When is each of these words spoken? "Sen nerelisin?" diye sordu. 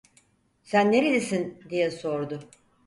"Sen 0.63 0.91
nerelisin?" 0.91 1.59
diye 1.69 1.91
sordu. 1.91 2.39